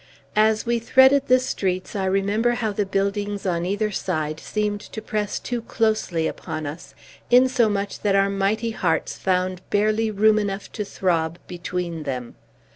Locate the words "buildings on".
2.87-3.67